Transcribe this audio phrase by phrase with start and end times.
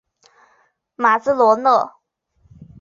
[0.95, 1.91] 马兹罗勒。